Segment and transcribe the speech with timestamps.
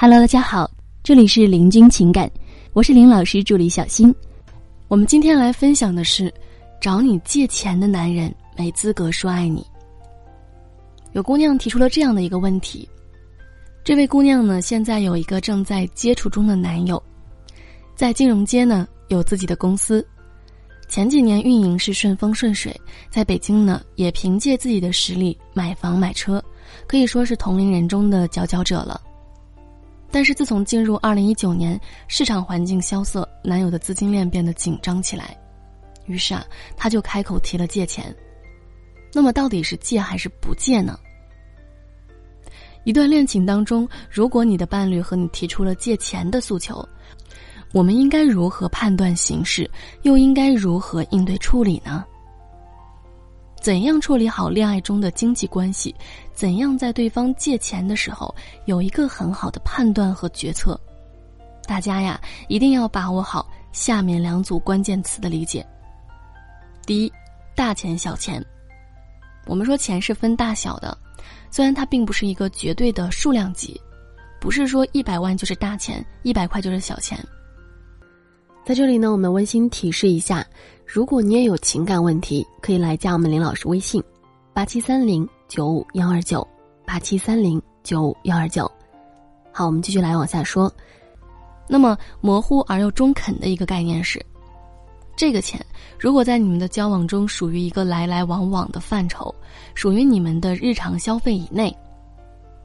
[0.00, 0.70] Hello，大家好，
[1.02, 2.30] 这里是林君情感，
[2.72, 4.14] 我是林老师助理小新。
[4.86, 6.32] 我们今天来分享的是，
[6.80, 9.66] 找你借钱的男人没资格说爱你。
[11.14, 12.88] 有姑娘提出了这样的一个问题，
[13.82, 17.02] 这位姑娘呢，现在有一个正在接触中的男友，
[17.96, 20.06] 在金融街呢有自己的公司，
[20.88, 22.72] 前几年运营是顺风顺水，
[23.10, 26.40] 在北京呢也凭借自己的实力买房买车，
[26.86, 29.00] 可以说是同龄人中的佼佼者了。
[30.10, 35.36] 但是自从进入二零一九年，市场环境萧瑟，男友的资金链变得紧张起来，
[36.06, 36.44] 于是啊，
[36.76, 38.14] 他就开口提了借钱。
[39.12, 40.98] 那么到底是借还是不借呢？
[42.84, 46.86] 一段恋情当中，如果你的伴侣和你提出了借钱的诉求，
[47.74, 49.70] 我们应该如何判断形势，
[50.02, 52.04] 又应该如何应对处理呢？
[53.60, 55.94] 怎样处理好恋爱中的经济关系？
[56.32, 58.34] 怎样在对方借钱的时候
[58.66, 60.78] 有一个很好的判断和决策？
[61.66, 65.66] 大家呀，一定要把握好下面两组关键词的理解。
[66.86, 67.12] 第一，
[67.54, 68.42] 大钱小钱。
[69.44, 70.96] 我们说钱是分大小的，
[71.50, 73.78] 虽然它并不是一个绝对的数量级，
[74.40, 77.18] 不是说一百万就是大钱，一百块就是小钱。
[78.68, 80.46] 在这里呢，我们温馨提示一下。
[80.84, 84.04] 如果你也有情感问题，可以来加我们林老师微信：
[84.52, 86.46] 八七三零九五幺二九
[86.84, 88.70] 八七三零九五幺二九。
[89.54, 90.70] 好，我们继续来往下说。
[91.66, 94.22] 那么模糊而又中肯的一个概念是，
[95.16, 95.58] 这个钱
[95.98, 99.34] 如果在你们的交往中属于一个来来往往的范畴，
[99.74, 101.74] 属于你们的日常消费以内，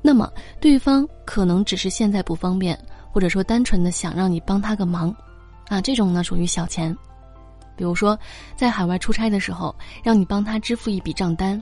[0.02, 2.78] 那么对方可能只是现在不方便，
[3.10, 5.16] 或者说单纯的想让你帮他个忙，
[5.68, 6.96] 啊，这种呢属于小钱。
[7.76, 8.18] 比如说，
[8.56, 11.60] 在海外出差的时候，让你帮他支付一笔账单，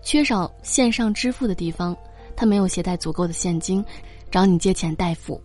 [0.00, 1.96] 缺少线上支付的地方，
[2.36, 3.84] 他没有携带足够的现金，
[4.30, 5.40] 找你借钱代付，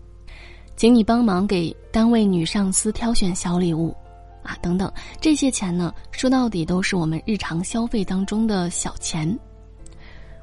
[0.76, 3.92] 请你帮忙给单位女上司挑选小礼物，
[4.44, 9.36] 啊，等等，这些钱呢，说到底都是我们日常消费当中的小钱。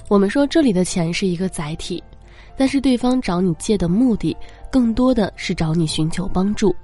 [0.10, 2.04] 我们说这里的钱是一个载体，
[2.58, 4.36] 但是对方找你借的目的，
[4.70, 6.76] 更多的是找你寻求帮助。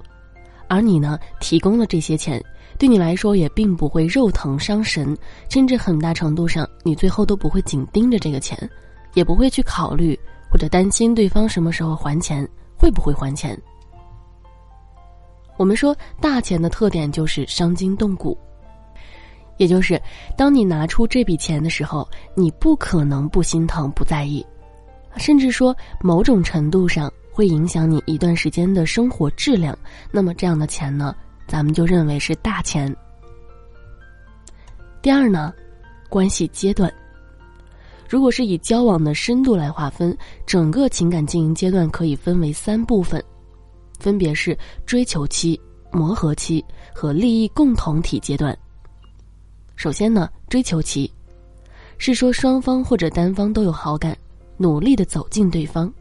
[0.68, 2.42] 而你呢，提供了这些钱，
[2.78, 5.16] 对你来说也并不会肉疼伤神，
[5.48, 8.58] 甚至很大程度上，你最后都不会紧盯着这个钱，
[9.14, 10.18] 也不会去考虑
[10.50, 13.56] 或者担心对方什么时候还钱，会不会还钱。
[15.56, 18.36] 我们说大钱的特点就是伤筋动骨，
[19.56, 20.00] 也就是
[20.36, 24.44] 当你拿出这笔钱的时候，你不可能不心疼、不在意，
[25.16, 27.10] 甚至说某种程度上。
[27.36, 29.78] 会影响你一段时间的生活质量，
[30.10, 31.14] 那么这样的钱呢，
[31.46, 32.96] 咱们就认为是大钱。
[35.02, 35.52] 第二呢，
[36.08, 36.90] 关系阶段，
[38.08, 43.22] 如果是以交往的深度来划分，整个情感经营阶段可以分为三部分，
[43.98, 45.60] 分别是追求期、
[45.92, 46.64] 磨合期
[46.94, 48.56] 和利益共同体阶段。
[49.74, 51.12] 首先呢，追求期，
[51.98, 54.16] 是说双方或者单方都有好感，
[54.56, 55.92] 努力的走进对方。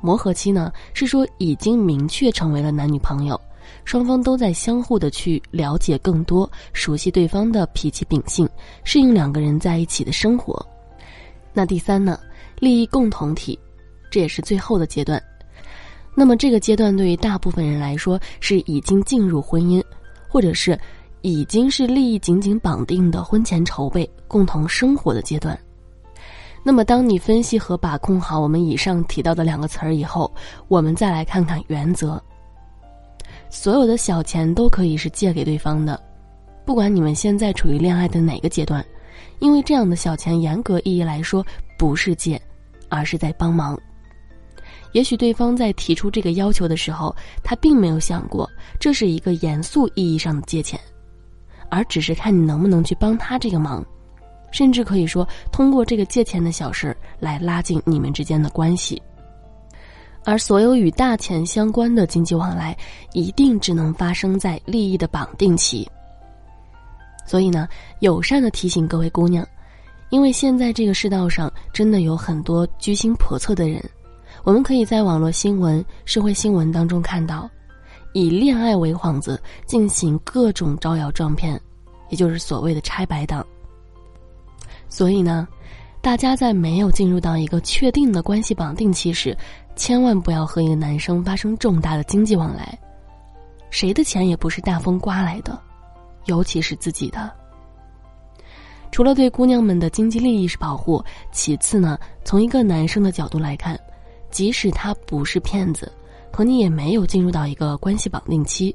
[0.00, 3.40] 磨合期呢，是说已经明确成为了男女朋友，
[3.84, 8.48] 双方都在相互的去了解更多，熟悉对方的脾气秉性，
[8.84, 10.64] 适应两个人在一起的生活。
[11.52, 12.18] 那第三呢，
[12.58, 13.58] 利益共同体，
[14.10, 15.22] 这也是最后的阶段。
[16.14, 19.82] 那么这个阶段对于大部分人来说是已经进入婚姻，
[20.28, 20.78] 或者是
[21.22, 25.58] 已经是利益紧紧绑定的婚前筹备、共同生活的阶段。
[26.62, 30.30] 那么，当你分析和把控好我们以上提到的两个词儿以后，
[30.68, 32.22] 我们再来看看原则。
[33.48, 36.00] 所有的小钱都可以是借给对方的，
[36.64, 38.84] 不管你们现在处于恋爱的哪个阶段，
[39.38, 41.44] 因为这样的小钱严格意义来说
[41.78, 42.40] 不是借，
[42.88, 43.76] 而是在帮忙。
[44.92, 48.48] 也许对方在提出这个要求的时候，他并没有想过
[48.78, 50.78] 这是一个严肃意义上的借钱，
[51.70, 53.84] 而只是看你能不能去帮他这个忙。
[54.50, 59.00] 甚至可以说，通过这个借钱的小事来拉近你们之间的关系。
[60.24, 62.76] 而所有与大钱相关的经济往来，
[63.14, 65.88] 一定只能发生在利益的绑定期。
[67.26, 67.66] 所以呢，
[68.00, 69.46] 友善的提醒各位姑娘，
[70.10, 73.82] 因为现在这个世道上真的有很多居心叵测的人，
[74.44, 77.48] 我们可以在网络新闻、社会新闻当中看到，
[78.12, 81.58] 以恋爱为幌子进行各种招摇撞骗，
[82.10, 83.46] 也就是所谓的拆白党。
[84.90, 85.48] 所以呢，
[86.02, 89.34] 大家在没有进入到一个确定的关系绑定期时，
[89.74, 92.78] 千万不要和一个男生发生重大的经济往来。
[93.70, 95.58] 谁的钱也不是大风刮来的，
[96.26, 97.32] 尤其是自己的。
[98.90, 103.78] 除了对姑娘们的经济利益是保护，其次呢，从一个男生的角度来看，
[104.30, 105.90] 即使他不是骗子，
[106.32, 108.74] 和你也没有进入到一个关系绑定期，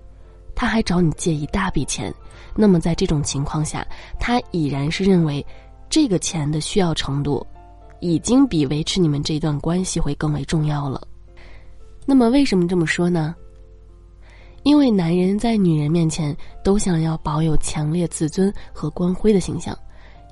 [0.55, 2.13] 他还找你借一大笔钱，
[2.55, 3.85] 那么在这种情况下，
[4.17, 5.45] 他已然是认为
[5.95, 7.47] 这个钱的需要程度，
[8.01, 11.01] 已经比维持你们这段关系会更为重要了。
[12.05, 13.33] 那么为什么这么说呢？
[14.63, 19.73] 因为男人在女人面前都想要保有强烈自尊和光辉的形象，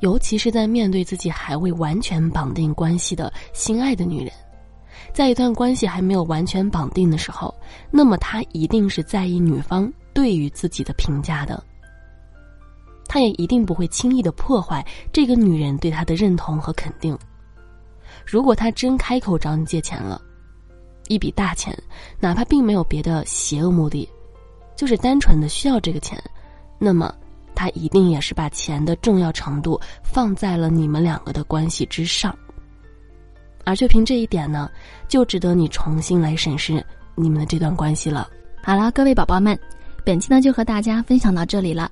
[0.01, 4.33] 尤其是在面对自己还未完全绑定关系的心爱的女人，
[5.13, 7.55] 在一段关系还没有完全绑定的时候，
[7.89, 11.63] 那么他一定是在意女方对于自己的评价的，
[13.07, 17.17] 他也一定不会轻易的破坏这个女人对他的认同和肯定。
[18.25, 20.21] 如果他真开口找你借钱了，
[21.07, 21.77] 一笔大钱，
[22.19, 24.07] 哪怕并没有别的邪恶目的。
[24.75, 26.21] 就是单纯的需要这个钱，
[26.79, 27.13] 那么
[27.53, 32.35] 他一定也是把钱的重要程度放在了你们两个的关系之上，
[33.65, 34.67] 而就凭这一点呢，
[35.07, 36.83] 就值得你重新来审视
[37.13, 38.27] 你们的这段关系了。
[38.63, 39.57] 好了，各位宝宝们，
[40.03, 41.91] 本期呢就和大家分享到这里了。